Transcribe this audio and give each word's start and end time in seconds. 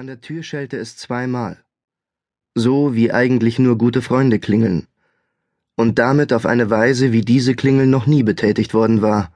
An 0.00 0.06
der 0.06 0.22
Tür 0.22 0.42
schellte 0.42 0.78
es 0.78 0.96
zweimal. 0.96 1.58
So 2.54 2.94
wie 2.94 3.12
eigentlich 3.12 3.58
nur 3.58 3.76
gute 3.76 4.00
Freunde 4.00 4.38
klingeln. 4.38 4.86
Und 5.76 5.98
damit 5.98 6.32
auf 6.32 6.46
eine 6.46 6.70
Weise, 6.70 7.12
wie 7.12 7.20
diese 7.20 7.54
Klingel 7.54 7.86
noch 7.86 8.06
nie 8.06 8.22
betätigt 8.22 8.72
worden 8.72 9.02
war. 9.02 9.30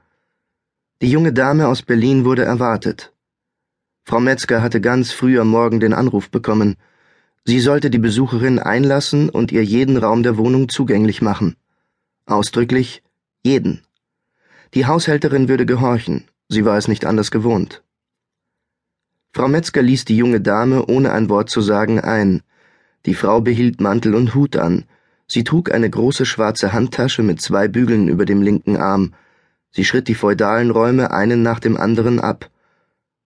Die 1.02 1.10
junge 1.10 1.34
Dame 1.34 1.68
aus 1.68 1.82
Berlin 1.82 2.24
wurde 2.24 2.46
erwartet. 2.46 3.12
Frau 4.06 4.20
Metzger 4.20 4.62
hatte 4.62 4.80
ganz 4.80 5.12
früh 5.12 5.38
am 5.38 5.48
Morgen 5.48 5.80
den 5.80 5.92
Anruf 5.92 6.30
bekommen. 6.30 6.76
Sie 7.44 7.60
sollte 7.60 7.90
die 7.90 7.98
Besucherin 7.98 8.58
einlassen 8.58 9.28
und 9.28 9.52
ihr 9.52 9.64
jeden 9.66 9.98
Raum 9.98 10.22
der 10.22 10.38
Wohnung 10.38 10.70
zugänglich 10.70 11.20
machen. 11.20 11.56
Ausdrücklich 12.24 13.02
jeden. 13.42 13.82
Die 14.72 14.86
Haushälterin 14.86 15.46
würde 15.46 15.66
gehorchen, 15.66 16.24
sie 16.48 16.64
war 16.64 16.78
es 16.78 16.88
nicht 16.88 17.04
anders 17.04 17.30
gewohnt. 17.30 17.83
Frau 19.36 19.48
Metzger 19.48 19.82
ließ 19.82 20.04
die 20.04 20.16
junge 20.16 20.40
Dame, 20.40 20.86
ohne 20.86 21.10
ein 21.10 21.28
Wort 21.28 21.50
zu 21.50 21.60
sagen, 21.60 21.98
ein. 21.98 22.42
Die 23.04 23.14
Frau 23.14 23.40
behielt 23.40 23.80
Mantel 23.80 24.14
und 24.14 24.36
Hut 24.36 24.54
an. 24.56 24.84
Sie 25.26 25.42
trug 25.42 25.72
eine 25.72 25.90
große 25.90 26.24
schwarze 26.24 26.72
Handtasche 26.72 27.24
mit 27.24 27.40
zwei 27.40 27.66
Bügeln 27.66 28.06
über 28.06 28.26
dem 28.26 28.42
linken 28.42 28.76
Arm. 28.76 29.12
Sie 29.72 29.84
schritt 29.84 30.06
die 30.06 30.14
feudalen 30.14 30.70
Räume 30.70 31.10
einen 31.10 31.42
nach 31.42 31.58
dem 31.58 31.76
anderen 31.76 32.20
ab. 32.20 32.48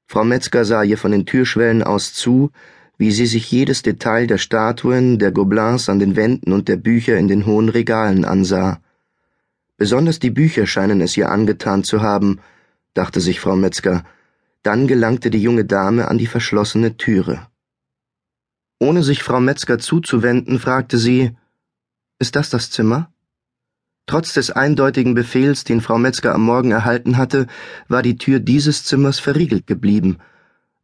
Frau 0.07 0.25
Metzger 0.25 0.65
sah 0.65 0.83
ihr 0.83 0.97
von 0.97 1.13
den 1.13 1.27
Türschwellen 1.27 1.83
aus 1.83 2.15
zu, 2.15 2.53
wie 2.97 3.11
sie 3.11 3.27
sich 3.27 3.53
jedes 3.53 3.83
Detail 3.83 4.27
der 4.27 4.39
Statuen, 4.39 5.19
der 5.19 5.31
Gobelins 5.31 5.91
an 5.91 5.99
den 5.99 6.17
Wänden 6.17 6.55
und 6.55 6.69
der 6.69 6.77
Bücher 6.77 7.19
in 7.19 7.29
den 7.29 7.45
hohen 7.45 7.69
Regalen 7.69 8.25
ansah. 8.25 8.81
Besonders 9.77 10.19
die 10.21 10.31
Bücher 10.31 10.67
scheinen 10.67 11.03
es 11.03 11.19
ihr 11.19 11.31
angetan 11.31 11.85
zu 11.85 12.01
haben, 12.01 12.41
dachte 12.95 13.21
sich 13.21 13.41
Frau 13.41 13.57
Metzger, 13.57 14.05
dann 14.63 14.87
gelangte 14.87 15.31
die 15.31 15.43
junge 15.43 15.65
Dame 15.65 16.09
an 16.09 16.19
die 16.19 16.27
verschlossene 16.27 16.97
Türe. 16.97 17.47
Ohne 18.81 19.03
sich 19.03 19.23
Frau 19.23 19.41
Metzger 19.41 19.79
zuzuwenden, 19.79 20.59
fragte 20.59 20.99
sie 20.99 21.37
Ist 22.19 22.37
das 22.37 22.51
das 22.51 22.71
Zimmer? 22.71 23.13
Trotz 24.07 24.33
des 24.33 24.51
eindeutigen 24.51 25.15
Befehls, 25.15 25.65
den 25.65 25.81
Frau 25.81 25.99
Metzger 25.99 26.35
am 26.35 26.43
Morgen 26.43 26.71
erhalten 26.71 27.17
hatte, 27.17 27.47
war 27.89 28.03
die 28.03 28.17
Tür 28.17 28.41
dieses 28.41 28.85
Zimmers 28.85 29.19
verriegelt 29.19 29.67
geblieben. 29.67 30.19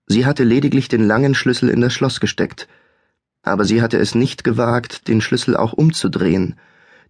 Sie 0.06 0.26
hatte 0.26 0.44
lediglich 0.44 0.88
den 0.88 1.06
langen 1.06 1.34
Schlüssel 1.34 1.70
in 1.70 1.80
das 1.80 1.94
Schloss 1.94 2.20
gesteckt. 2.20 2.68
Aber 3.42 3.64
sie 3.64 3.80
hatte 3.80 3.98
es 3.98 4.14
nicht 4.14 4.44
gewagt, 4.44 5.08
den 5.08 5.20
Schlüssel 5.20 5.56
auch 5.56 5.72
umzudrehen. 5.72 6.56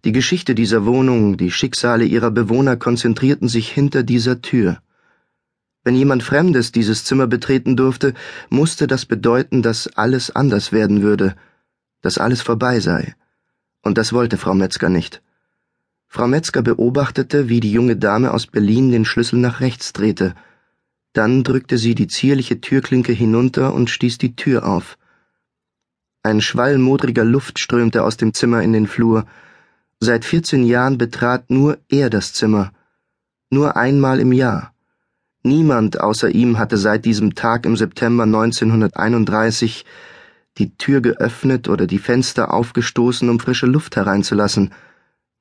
Die 0.05 0.11
Geschichte 0.13 0.55
dieser 0.55 0.85
Wohnung, 0.85 1.35
die 1.35 1.51
Schicksale 1.51 2.05
ihrer 2.05 2.31
Bewohner 2.31 2.77
konzentrierten 2.77 3.49
sich 3.49 3.69
hinter 3.69 4.03
dieser 4.03 4.41
Tür. 4.41 4.79
Wenn 5.85 5.95
jemand 5.95 6.23
Fremdes 6.23 6.71
dieses 6.71 7.05
Zimmer 7.05 7.27
betreten 7.27 7.77
durfte, 7.77 8.15
musste 8.49 8.87
das 8.87 9.05
bedeuten, 9.05 9.61
dass 9.61 9.87
alles 9.95 10.35
anders 10.35 10.71
werden 10.71 11.03
würde, 11.03 11.35
dass 12.01 12.17
alles 12.17 12.41
vorbei 12.41 12.79
sei. 12.79 13.13
Und 13.83 13.99
das 13.99 14.11
wollte 14.11 14.37
Frau 14.37 14.55
Metzger 14.55 14.89
nicht. 14.89 15.21
Frau 16.07 16.27
Metzger 16.27 16.63
beobachtete, 16.63 17.49
wie 17.49 17.59
die 17.59 17.71
junge 17.71 17.97
Dame 17.97 18.33
aus 18.33 18.47
Berlin 18.47 18.91
den 18.91 19.05
Schlüssel 19.05 19.37
nach 19.37 19.59
rechts 19.59 19.93
drehte. 19.93 20.33
Dann 21.13 21.43
drückte 21.43 21.77
sie 21.77 21.93
die 21.93 22.07
zierliche 22.07 22.59
Türklinke 22.61 23.13
hinunter 23.13 23.71
und 23.73 23.91
stieß 23.91 24.17
die 24.17 24.35
Tür 24.35 24.65
auf. 24.67 24.97
Ein 26.23 26.41
Schwall 26.41 26.79
modriger 26.79 27.23
Luft 27.23 27.59
strömte 27.59 28.03
aus 28.03 28.17
dem 28.17 28.33
Zimmer 28.33 28.63
in 28.63 28.73
den 28.73 28.87
Flur. 28.87 29.27
Seit 29.99 30.25
vierzehn 30.25 30.65
Jahren 30.65 30.97
betrat 30.97 31.51
nur 31.51 31.77
er 31.89 32.09
das 32.09 32.33
Zimmer. 32.33 32.71
Nur 33.51 33.77
einmal 33.77 34.19
im 34.19 34.31
Jahr. 34.31 34.74
Niemand 35.45 36.01
außer 36.01 36.31
ihm 36.31 36.57
hatte 36.57 36.75
seit 36.75 37.05
diesem 37.05 37.35
Tag 37.35 37.67
im 37.67 37.77
September 37.77 38.23
1931 38.23 39.85
die 40.57 40.75
Tür 40.75 41.01
geöffnet 41.01 41.69
oder 41.69 41.85
die 41.85 41.99
Fenster 41.99 42.51
aufgestoßen, 42.51 43.29
um 43.29 43.39
frische 43.39 43.67
Luft 43.67 43.95
hereinzulassen. 43.95 44.73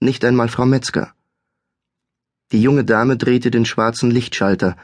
Nicht 0.01 0.23
einmal 0.27 0.49
Frau 0.49 0.67
Metzger. 0.67 1.15
Die 2.53 2.61
junge 2.61 2.85
Dame 2.85 3.17
drehte 3.17 3.51
den 3.51 3.65
schwarzen 3.65 4.11
Lichtschalter. 4.11 4.77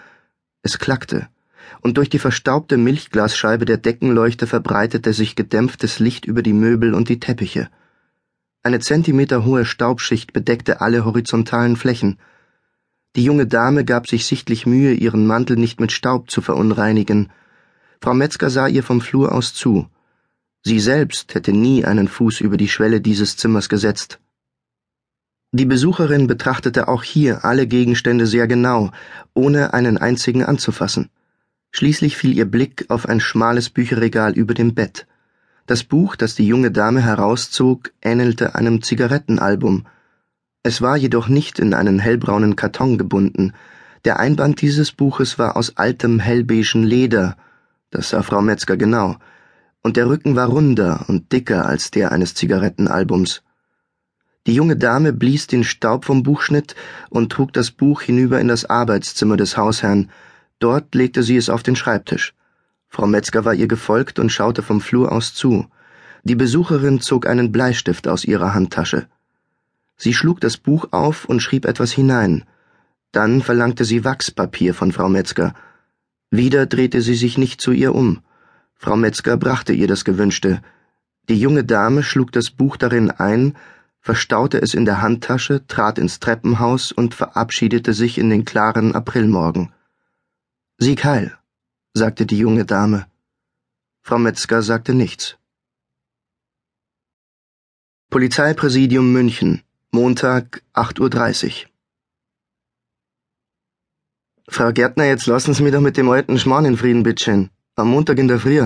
Es 0.63 0.79
klackte, 0.79 1.29
und 1.83 1.99
durch 1.99 2.09
die 2.09 2.19
verstaubte 2.19 2.79
Milchglasscheibe 2.79 3.67
der 3.67 3.77
Deckenleuchter 3.77 4.47
verbreitete 4.47 5.13
sich 5.13 5.37
gedämpftes 5.37 5.99
Licht 5.99 6.25
über 6.25 6.43
die 6.43 6.55
Möbel 6.55 6.95
und 6.95 7.11
die 7.11 7.21
Teppiche. 7.21 7.69
Eine 8.63 8.81
zentimeterhohe 8.81 9.67
Staubschicht 9.67 10.33
bedeckte 10.33 10.81
alle 10.81 11.05
horizontalen 11.05 11.77
Flächen. 11.77 12.19
Die 13.17 13.25
junge 13.25 13.47
Dame 13.47 13.85
gab 13.85 14.09
sich 14.09 14.25
sichtlich 14.27 14.67
Mühe, 14.67 14.93
ihren 14.93 15.27
Mantel 15.27 15.57
nicht 15.57 15.81
mit 15.81 15.91
Staub 15.91 16.31
zu 16.31 16.43
verunreinigen. 16.43 17.33
Frau 18.01 18.15
Metzger 18.15 18.51
sah 18.51 18.69
ihr 18.69 18.85
vom 18.85 19.01
Flur 19.01 19.33
aus 19.33 19.53
zu. 19.53 19.89
Sie 20.63 20.79
selbst 20.79 21.35
hätte 21.35 21.53
nie 21.53 21.85
einen 21.85 22.07
Fuß 22.07 22.41
über 22.41 22.57
die 22.57 22.69
Schwelle 22.69 23.01
dieses 23.01 23.37
Zimmers 23.37 23.69
gesetzt. 23.69 24.21
Die 25.53 25.65
Besucherin 25.65 26.29
betrachtete 26.29 26.87
auch 26.87 27.03
hier 27.03 27.45
alle 27.45 27.67
Gegenstände 27.67 28.27
sehr 28.27 28.47
genau, 28.47 28.93
ohne 29.35 29.75
einen 29.75 29.99
einzigen 29.99 30.45
anzufassen. 30.45 31.11
Schließlich 31.73 32.17
fiel 32.17 32.37
ihr 32.37 32.45
Blick 32.45 32.87
auf 32.89 33.09
ein 33.09 33.19
schmales 33.19 33.71
Bücherregal 33.71 34.33
über 34.35 34.55
dem 34.55 34.75
Bett. 34.75 35.09
Das 35.67 35.83
Buch, 35.83 36.15
das 36.15 36.37
die 36.37 36.47
junge 36.47 36.71
Dame 36.71 37.01
herauszog, 37.01 37.91
ähnelte 38.01 38.55
einem 38.55 38.83
Zigarettenalbum, 38.83 39.87
es 40.63 40.83
war 40.83 40.97
jedoch 40.97 41.29
nicht 41.29 41.59
in 41.59 41.73
einen 41.73 41.99
hellbraunen 41.99 42.55
Karton 42.55 42.99
gebunden. 42.99 43.53
Der 44.05 44.21
Einband 44.21 44.61
dieses 44.61 44.93
Buches 44.93 45.39
war 45.39 45.57
aus 45.57 45.77
altem 45.77 46.19
hellbeigen 46.19 46.83
Leder, 46.83 47.37
das 47.91 48.11
sah 48.11 48.23
Frau 48.23 48.43
Metzger 48.43 48.77
genau, 48.77 49.17
und 49.83 49.97
der 49.97 50.09
Rücken 50.09 50.37
war 50.37 50.49
runder 50.49 51.05
und 51.09 51.33
dicker 51.33 51.67
als 51.67 51.91
der 51.91 52.13
eines 52.13 52.35
Zigarettenalbums. 52.35 53.43
Die 54.47 54.55
junge 54.55 54.77
Dame 54.77 55.13
blies 55.13 55.47
den 55.47 55.65
Staub 55.65 56.05
vom 56.05 56.23
Buchschnitt 56.23 56.75
und 57.09 57.33
trug 57.33 57.53
das 57.53 57.71
Buch 57.71 58.03
hinüber 58.03 58.41
in 58.41 58.49
das 58.49 58.65
Arbeitszimmer 58.65 59.37
des 59.37 59.57
Hausherrn. 59.57 60.11
Dort 60.59 60.95
legte 60.95 61.23
sie 61.23 61.37
es 61.37 61.51
auf 61.51 61.63
den 61.63 61.77
Schreibtisch. 61.77 62.35
Frau 62.89 63.07
Metzger 63.07 63.45
war 63.45 63.55
ihr 63.55 63.69
gefolgt 63.69 64.19
und 64.19 64.31
schaute 64.31 64.63
vom 64.63 64.81
Flur 64.81 65.13
aus 65.13 65.35
zu. 65.35 65.67
Die 66.25 66.35
Besucherin 66.35 67.01
zog 67.01 67.27
einen 67.27 67.53
Bleistift 67.53 68.09
aus 68.09 68.25
ihrer 68.25 68.53
Handtasche. 68.55 69.07
Sie 70.03 70.15
schlug 70.15 70.41
das 70.41 70.57
Buch 70.57 70.89
auf 70.93 71.27
und 71.27 71.41
schrieb 71.41 71.67
etwas 71.67 71.93
hinein. 71.93 72.45
Dann 73.13 73.43
verlangte 73.43 73.85
sie 73.85 74.03
Wachspapier 74.03 74.73
von 74.73 74.93
Frau 74.93 75.11
Metzger. 75.11 75.53
Wieder 76.31 76.65
drehte 76.65 77.03
sie 77.03 77.15
sich 77.15 77.37
nicht 77.37 77.61
zu 77.61 77.71
ihr 77.73 77.95
um. 77.95 78.23
Frau 78.75 78.97
Metzger 78.97 79.37
brachte 79.37 79.75
ihr 79.75 79.87
das 79.89 80.07
Gewünschte. 80.07 80.63
Die 81.29 81.39
junge 81.39 81.65
Dame 81.65 82.03
schlug 82.03 82.33
das 82.33 82.51
Buch 82.51 82.79
darin 82.79 83.11
ein, 83.11 83.59
verstaute 84.01 84.63
es 84.63 84.73
in 84.73 84.87
der 84.87 85.03
Handtasche, 85.03 85.67
trat 85.67 85.99
ins 85.99 86.19
Treppenhaus 86.19 86.93
und 86.93 87.15
verabschiedete 87.15 87.93
sich 87.93 88.17
in 88.17 88.31
den 88.31 88.47
klaren 88.47 88.95
Aprilmorgen. 88.95 89.71
Sieg 90.79 91.05
heil, 91.05 91.37
sagte 91.93 92.25
die 92.25 92.39
junge 92.39 92.65
Dame. 92.65 93.07
Frau 94.01 94.19
Metzger 94.19 94.63
sagte 94.63 94.95
nichts. 94.95 95.37
Polizeipräsidium 98.09 99.13
München 99.13 99.63
Montag, 99.93 100.63
8.30 100.73 101.47
Uhr. 101.47 101.53
Frau 104.49 104.73
Gärtner, 104.73 105.07
jetzt 105.07 105.27
lassen 105.27 105.53
Sie 105.53 105.65
mich 105.65 105.73
doch 105.73 105.81
mit 105.81 105.97
dem 105.97 106.09
alten 106.09 106.39
Schmarrn 106.39 106.65
in 106.65 106.77
Frieden, 106.77 107.03
bitteschön. 107.03 107.51
Am 107.75 107.89
Montag 107.89 108.21
in 108.21 108.29
der 108.29 108.39
Früh. 108.39 108.65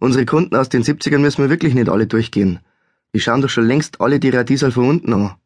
Unsere 0.00 0.26
Kunden 0.26 0.56
aus 0.56 0.68
den 0.68 0.82
70ern 0.82 1.18
müssen 1.18 1.42
wir 1.42 1.48
wirklich 1.48 1.74
nicht 1.74 1.88
alle 1.88 2.08
durchgehen. 2.08 2.58
Die 3.14 3.20
schauen 3.20 3.40
doch 3.40 3.50
schon 3.50 3.68
längst 3.68 4.00
alle 4.00 4.18
die 4.18 4.30
Radiesal 4.30 4.72
von 4.72 4.88
unten 4.88 5.12
an. 5.12 5.36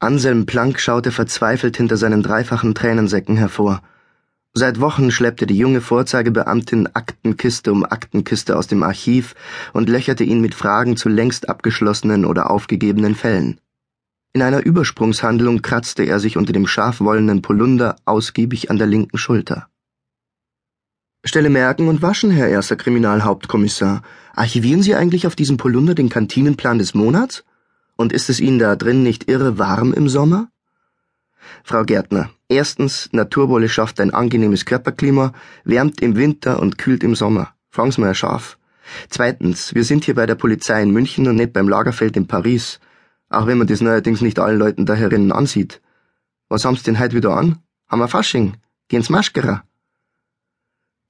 Anselm 0.00 0.44
Planck 0.44 0.78
schaute 0.78 1.10
verzweifelt 1.10 1.78
hinter 1.78 1.96
seinen 1.96 2.22
dreifachen 2.22 2.74
Tränensäcken 2.74 3.38
hervor. 3.38 3.80
Seit 4.54 4.80
Wochen 4.80 5.10
schleppte 5.10 5.46
die 5.46 5.56
junge 5.56 5.80
Vorzeigebeamtin 5.80 6.88
Aktenkiste 6.94 7.70
um 7.70 7.84
Aktenkiste 7.84 8.56
aus 8.56 8.66
dem 8.66 8.82
Archiv 8.82 9.34
und 9.72 9.88
löcherte 9.88 10.24
ihn 10.24 10.40
mit 10.40 10.54
Fragen 10.54 10.96
zu 10.96 11.08
längst 11.08 11.48
abgeschlossenen 11.48 12.24
oder 12.24 12.50
aufgegebenen 12.50 13.14
Fällen. 13.14 13.60
In 14.32 14.42
einer 14.42 14.64
Übersprungshandlung 14.64 15.62
kratzte 15.62 16.04
er 16.04 16.20
sich 16.20 16.36
unter 16.36 16.52
dem 16.52 16.66
scharfwollenen 16.66 17.42
Polunder 17.42 17.96
ausgiebig 18.04 18.70
an 18.70 18.78
der 18.78 18.86
linken 18.86 19.18
Schulter. 19.18 19.68
Stelle 21.24 21.50
merken 21.50 21.88
und 21.88 22.02
waschen, 22.02 22.30
Herr 22.30 22.48
erster 22.48 22.76
Kriminalhauptkommissar. 22.76 24.02
Archivieren 24.34 24.82
Sie 24.82 24.94
eigentlich 24.94 25.26
auf 25.26 25.34
diesem 25.34 25.56
Polunder 25.56 25.94
den 25.94 26.08
Kantinenplan 26.08 26.78
des 26.78 26.94
Monats? 26.94 27.44
Und 27.96 28.12
ist 28.12 28.30
es 28.30 28.38
Ihnen 28.38 28.58
da 28.58 28.76
drin 28.76 29.02
nicht 29.02 29.28
irre 29.28 29.58
warm 29.58 29.92
im 29.92 30.08
Sommer? 30.08 30.48
Frau 31.64 31.84
Gärtner, 31.84 32.30
erstens, 32.48 33.08
Naturwolle 33.12 33.68
schafft 33.68 34.00
ein 34.00 34.12
angenehmes 34.12 34.64
Körperklima, 34.64 35.32
wärmt 35.64 36.00
im 36.00 36.16
Winter 36.16 36.60
und 36.60 36.78
kühlt 36.78 37.02
im 37.04 37.14
Sommer. 37.14 37.54
Fragen 37.70 37.92
Sie 37.92 38.00
mal 38.00 38.14
scharf. 38.14 38.58
Zweitens, 39.08 39.74
wir 39.74 39.84
sind 39.84 40.04
hier 40.04 40.14
bei 40.14 40.26
der 40.26 40.34
Polizei 40.34 40.82
in 40.82 40.90
München 40.90 41.28
und 41.28 41.36
nicht 41.36 41.52
beim 41.52 41.68
Lagerfeld 41.68 42.16
in 42.16 42.26
Paris. 42.26 42.80
Auch 43.28 43.46
wenn 43.46 43.58
man 43.58 43.66
das 43.66 43.80
neuerdings 43.80 44.20
nicht 44.20 44.38
allen 44.38 44.58
Leuten 44.58 44.86
da 44.86 44.94
herinnen 44.94 45.32
ansieht. 45.32 45.80
Was 46.48 46.64
haben's 46.64 46.82
denn 46.82 46.98
heute 46.98 47.16
wieder 47.16 47.36
an? 47.36 47.58
Haben 47.88 48.00
wir 48.00 48.08
Fasching? 48.08 48.56
Gehen's 48.88 49.10
Maschkera? 49.10 49.64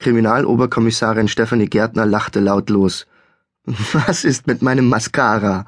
Kriminaloberkommissarin 0.01 1.29
Stephanie 1.29 1.69
Gärtner 1.69 2.07
lachte 2.07 2.41
lautlos. 2.41 3.07
Was 3.65 4.25
ist 4.25 4.47
mit 4.47 4.63
meinem 4.63 4.89
Mascara? 4.89 5.67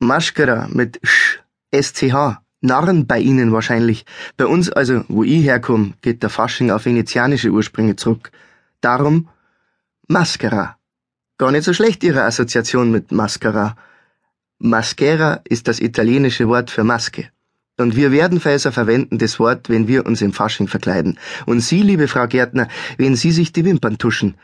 Maschkara 0.00 0.68
mit 0.68 1.00
Sch, 1.02 1.40
SCH. 1.72 2.38
Narren 2.60 3.06
bei 3.06 3.20
Ihnen 3.20 3.52
wahrscheinlich. 3.52 4.04
Bei 4.36 4.46
uns, 4.46 4.70
also 4.70 5.04
wo 5.08 5.22
ich 5.22 5.44
herkomme, 5.44 5.94
geht 6.02 6.22
der 6.22 6.30
Fasching 6.30 6.70
auf 6.70 6.86
venezianische 6.86 7.50
Ursprünge 7.50 7.96
zurück. 7.96 8.30
Darum 8.80 9.28
Maskera. 10.08 10.76
Gar 11.38 11.52
nicht 11.52 11.64
so 11.64 11.72
schlecht 11.72 12.02
Ihre 12.02 12.24
Assoziation 12.24 12.90
mit 12.90 13.12
Maskara. 13.12 13.76
Maschera 14.58 15.40
ist 15.44 15.68
das 15.68 15.78
italienische 15.78 16.48
Wort 16.48 16.70
für 16.70 16.82
Maske. 16.82 17.30
Und 17.76 17.94
wir 17.94 18.10
Werdenfelser 18.10 18.72
verwenden 18.72 19.18
das 19.18 19.38
Wort, 19.38 19.68
wenn 19.68 19.86
wir 19.86 20.04
uns 20.04 20.20
im 20.20 20.32
Fasching 20.32 20.66
verkleiden. 20.66 21.16
Und 21.46 21.60
Sie, 21.60 21.82
liebe 21.82 22.08
Frau 22.08 22.26
Gärtner, 22.26 22.66
wenn 22.96 23.14
Sie 23.14 23.30
sich 23.30 23.52
die 23.52 23.64
Wimpern 23.64 23.98
tuschen. 23.98 24.34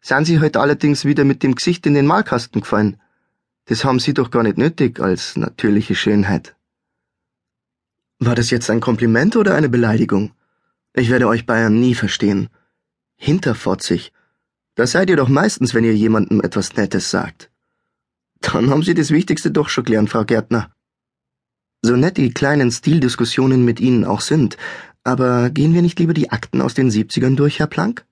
Sind 0.00 0.24
Sie 0.24 0.40
heute 0.40 0.58
allerdings 0.58 1.04
wieder 1.04 1.24
mit 1.24 1.44
dem 1.44 1.54
Gesicht 1.54 1.86
in 1.86 1.94
den 1.94 2.06
Malkasten 2.06 2.62
gefallen? 2.62 2.96
Das 3.66 3.84
haben 3.84 4.00
Sie 4.00 4.14
doch 4.14 4.32
gar 4.32 4.42
nicht 4.42 4.58
nötig 4.58 4.98
als 4.98 5.36
natürliche 5.36 5.94
Schönheit. 5.94 6.56
War 8.24 8.36
das 8.36 8.50
jetzt 8.50 8.70
ein 8.70 8.78
Kompliment 8.78 9.34
oder 9.34 9.56
eine 9.56 9.68
Beleidigung? 9.68 10.30
Ich 10.94 11.10
werde 11.10 11.26
euch 11.26 11.44
Bayern 11.44 11.80
nie 11.80 11.96
verstehen. 11.96 12.50
Hinterfotzig. 13.16 14.12
Das 14.76 14.92
seid 14.92 15.10
ihr 15.10 15.16
doch 15.16 15.28
meistens, 15.28 15.74
wenn 15.74 15.82
ihr 15.82 15.96
jemandem 15.96 16.40
etwas 16.40 16.76
Nettes 16.76 17.10
sagt. 17.10 17.50
Dann 18.40 18.70
haben 18.70 18.84
Sie 18.84 18.94
das 18.94 19.10
Wichtigste 19.10 19.50
doch 19.50 19.68
schon 19.68 19.82
gelernt, 19.82 20.10
Frau 20.10 20.24
Gärtner. 20.24 20.70
So 21.82 21.96
nett 21.96 22.16
die 22.16 22.32
kleinen 22.32 22.70
Stildiskussionen 22.70 23.64
mit 23.64 23.80
Ihnen 23.80 24.04
auch 24.04 24.20
sind, 24.20 24.56
aber 25.02 25.50
gehen 25.50 25.74
wir 25.74 25.82
nicht 25.82 25.98
lieber 25.98 26.14
die 26.14 26.30
Akten 26.30 26.60
aus 26.60 26.74
den 26.74 26.92
70ern 26.92 27.34
durch, 27.34 27.58
Herr 27.58 27.66
Planck? 27.66 28.06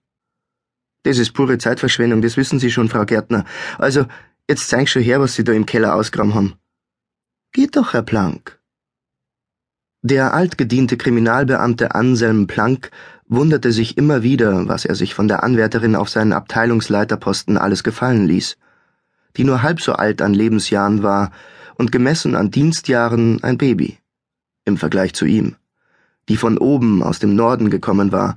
Das 1.04 1.18
ist 1.18 1.34
pure 1.34 1.58
Zeitverschwendung, 1.58 2.20
das 2.20 2.36
wissen 2.36 2.58
Sie 2.58 2.72
schon, 2.72 2.88
Frau 2.88 3.04
Gärtner. 3.04 3.44
Also, 3.78 4.06
jetzt 4.48 4.68
zeig 4.68 4.88
schon 4.88 5.02
her, 5.02 5.20
was 5.20 5.36
Sie 5.36 5.44
da 5.44 5.52
im 5.52 5.66
Keller 5.66 5.94
ausgraben 5.94 6.34
haben. 6.34 6.54
Geht 7.52 7.76
doch, 7.76 7.92
Herr 7.92 8.02
Planck. 8.02 8.59
Der 10.02 10.32
altgediente 10.32 10.96
Kriminalbeamte 10.96 11.94
Anselm 11.94 12.46
Planck 12.46 12.90
wunderte 13.28 13.70
sich 13.70 13.98
immer 13.98 14.22
wieder, 14.22 14.66
was 14.66 14.86
er 14.86 14.94
sich 14.94 15.12
von 15.12 15.28
der 15.28 15.44
Anwärterin 15.44 15.94
auf 15.94 16.08
seinen 16.08 16.32
Abteilungsleiterposten 16.32 17.58
alles 17.58 17.84
gefallen 17.84 18.26
ließ. 18.26 18.56
Die 19.36 19.44
nur 19.44 19.62
halb 19.62 19.82
so 19.82 19.92
alt 19.92 20.22
an 20.22 20.32
Lebensjahren 20.32 21.02
war 21.02 21.32
und 21.74 21.92
gemessen 21.92 22.34
an 22.34 22.50
Dienstjahren 22.50 23.44
ein 23.44 23.58
Baby. 23.58 23.98
Im 24.64 24.78
Vergleich 24.78 25.12
zu 25.12 25.26
ihm. 25.26 25.56
Die 26.30 26.38
von 26.38 26.56
oben 26.56 27.02
aus 27.02 27.18
dem 27.18 27.34
Norden 27.34 27.68
gekommen 27.68 28.10
war 28.10 28.36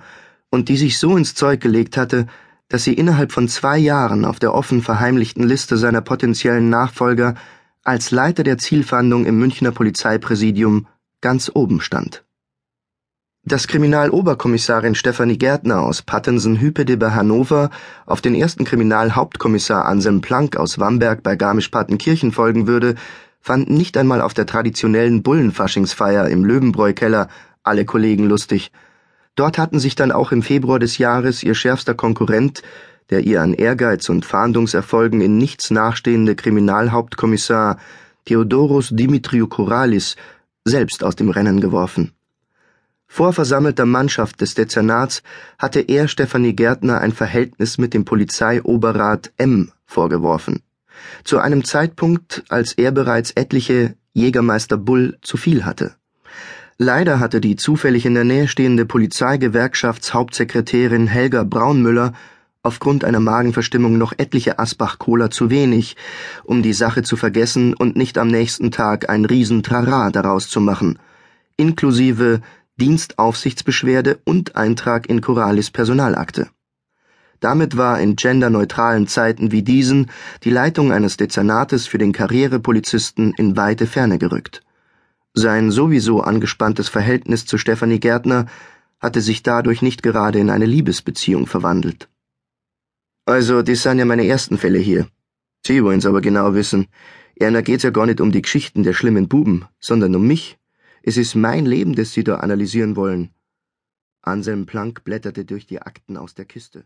und 0.50 0.68
die 0.68 0.78
sich 0.78 1.00
so 1.00 1.16
ins 1.16 1.34
Zeug 1.34 1.62
gelegt 1.62 1.96
hatte, 1.96 2.28
dass 2.68 2.84
sie 2.84 2.94
innerhalb 2.94 3.32
von 3.32 3.48
zwei 3.48 3.78
Jahren 3.78 4.26
auf 4.26 4.38
der 4.38 4.54
offen 4.54 4.82
verheimlichten 4.82 5.44
Liste 5.44 5.78
seiner 5.78 6.02
potenziellen 6.02 6.70
Nachfolger 6.70 7.36
als 7.86 8.12
Leiter 8.12 8.44
der 8.44 8.58
Zielfahndung 8.58 9.26
im 9.26 9.40
Münchner 9.40 9.72
Polizeipräsidium 9.72 10.88
ganz 11.24 11.50
oben 11.54 11.82
stand. 11.82 12.24
Dass 13.46 13.68
Kriminaloberkommissarin 13.68 14.94
Stefanie 14.94 15.38
Gärtner 15.38 15.82
aus 15.82 16.02
Pattensen-Hüpede 16.02 16.98
bei 16.98 17.12
Hannover 17.12 17.72
auf 18.06 18.22
den 18.22 18.36
ersten 18.36 18.66
Kriminalhauptkommissar 18.66 19.86
Anselm 19.86 20.22
Planck 20.22 20.56
aus 20.58 20.80
Wamberg 20.80 21.24
bei 21.24 21.36
Garmisch-Partenkirchen 21.36 22.32
folgen 22.32 22.68
würde, 22.68 22.96
fanden 23.42 23.76
nicht 23.76 23.98
einmal 23.98 24.22
auf 24.22 24.34
der 24.34 24.46
traditionellen 24.46 25.24
Bullenfaschingsfeier 25.24 26.28
im 26.28 26.46
Löwenbräu-Keller 26.46 27.28
alle 27.64 27.86
Kollegen 27.86 28.28
lustig. 28.28 28.72
Dort 29.36 29.58
hatten 29.58 29.80
sich 29.80 29.96
dann 29.96 30.12
auch 30.12 30.32
im 30.32 30.44
Februar 30.44 30.80
des 30.80 30.98
Jahres 30.98 31.42
ihr 31.42 31.56
schärfster 31.56 31.96
Konkurrent, 31.96 32.62
der 33.10 33.22
ihr 33.22 33.42
an 33.42 33.54
Ehrgeiz 33.54 34.10
und 34.10 34.26
Fahndungserfolgen 34.26 35.22
in 35.22 35.38
nichts 35.38 35.72
nachstehende 35.72 36.36
Kriminalhauptkommissar 36.36 37.78
Theodoros 38.26 38.90
Dimitriou 38.92 39.48
Koralis, 39.48 40.16
selbst 40.66 41.04
aus 41.04 41.16
dem 41.16 41.30
Rennen 41.30 41.62
geworfen. 41.62 42.12
Vor 43.08 43.34
versammelter 43.34 43.86
Mannschaft 43.86 44.42
des 44.42 44.56
Dezernats 44.56 45.22
hatte 45.60 45.82
er 45.82 46.08
Stefanie 46.08 46.56
Gärtner 46.56 47.02
ein 47.02 47.12
Verhältnis 47.12 47.78
mit 47.78 47.94
dem 47.94 48.06
Polizeioberrat 48.06 49.32
M 49.38 49.72
vorgeworfen 49.86 50.64
zu 51.24 51.40
einem 51.40 51.64
Zeitpunkt, 51.64 52.44
als 52.50 52.74
er 52.74 52.92
bereits 52.92 53.32
etliche 53.32 53.96
Jägermeister 54.14 54.78
Bull 54.78 55.18
zu 55.22 55.38
viel 55.38 55.64
hatte. 55.66 55.96
Leider 56.78 57.20
hatte 57.20 57.40
die 57.40 57.56
zufällig 57.56 58.06
in 58.06 58.14
der 58.16 58.24
Nähe 58.24 58.48
stehende 58.48 58.86
Polizeigewerkschaftshauptsekretärin 58.86 61.06
Helga 61.08 61.44
Braunmüller 61.44 62.14
aufgrund 62.64 63.04
einer 63.04 63.20
Magenverstimmung 63.20 63.98
noch 63.98 64.14
etliche 64.18 64.58
Asbach-Cola 64.58 65.30
zu 65.30 65.50
wenig, 65.50 65.98
um 66.46 66.64
die 66.64 66.74
Sache 66.74 67.04
zu 67.04 67.18
vergessen 67.18 67.74
und 67.74 67.98
nicht 67.98 68.18
am 68.18 68.30
nächsten 68.30 68.72
Tag 68.72 69.10
ein 69.10 69.26
Riesentrara 69.26 70.10
daraus 70.12 70.50
zu 70.50 70.62
machen, 70.62 70.98
inklusive 71.58 72.42
Dienstaufsichtsbeschwerde 72.80 74.20
und 74.24 74.56
Eintrag 74.56 75.08
in 75.08 75.22
Coralis 75.22 75.70
Personalakte. 75.70 76.48
Damit 77.42 77.76
war 77.76 78.00
in 78.00 78.16
genderneutralen 78.16 79.08
Zeiten 79.08 79.52
wie 79.52 79.62
diesen 79.62 80.10
die 80.46 80.50
Leitung 80.50 80.94
eines 80.94 81.18
Dezernates 81.18 81.86
für 81.88 81.98
den 81.98 82.14
Karrierepolizisten 82.14 83.34
in 83.38 83.58
weite 83.58 83.86
Ferne 83.86 84.18
gerückt. 84.18 84.62
Sein 85.34 85.70
sowieso 85.70 86.22
angespanntes 86.22 86.88
Verhältnis 86.88 87.46
zu 87.46 87.58
Stefanie 87.58 88.00
Gärtner 88.00 88.46
hatte 89.02 89.20
sich 89.20 89.44
dadurch 89.44 89.82
nicht 89.82 90.02
gerade 90.02 90.40
in 90.40 90.50
eine 90.50 90.66
Liebesbeziehung 90.66 91.46
verwandelt. 91.46 92.08
Also, 93.26 93.62
das 93.62 93.84
sind 93.84 94.00
ja 94.00 94.06
meine 94.06 94.28
ersten 94.28 94.58
Fälle 94.58 94.80
hier. 94.80 95.08
Sie 95.66 95.84
wollen's 95.84 96.06
aber 96.06 96.20
genau 96.20 96.54
wissen. 96.54 96.88
Erna 97.36 97.62
geht's 97.62 97.84
ja 97.84 97.90
gar 97.90 98.06
nicht 98.06 98.20
um 98.20 98.32
die 98.32 98.42
Geschichten 98.42 98.84
der 98.84 98.94
schlimmen 98.94 99.30
Buben, 99.30 99.66
sondern 99.80 100.16
um 100.16 100.28
mich. 100.28 100.58
Es 101.04 101.16
ist 101.18 101.36
mein 101.36 101.66
Leben, 101.66 101.96
das 101.96 102.12
Sie 102.12 102.24
da 102.24 102.38
analysieren 102.38 102.96
wollen. 102.96 103.30
Anselm 104.22 104.66
Planck 104.66 105.04
blätterte 105.04 105.46
durch 105.46 105.66
die 105.66 105.82
Akten 105.82 106.18
aus 106.18 106.34
der 106.34 106.46
Kiste. 106.46 106.86